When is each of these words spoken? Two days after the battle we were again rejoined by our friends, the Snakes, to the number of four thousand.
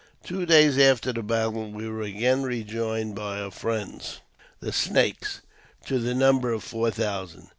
Two 0.23 0.47
days 0.47 0.79
after 0.79 1.13
the 1.13 1.21
battle 1.21 1.69
we 1.69 1.87
were 1.87 2.01
again 2.01 2.41
rejoined 2.41 3.13
by 3.13 3.39
our 3.39 3.51
friends, 3.51 4.19
the 4.59 4.71
Snakes, 4.73 5.41
to 5.85 5.99
the 5.99 6.15
number 6.15 6.51
of 6.51 6.63
four 6.63 6.89
thousand. 6.89 7.49